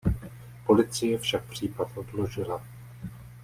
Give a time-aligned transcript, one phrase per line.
[0.67, 2.61] Policie však případ odložila.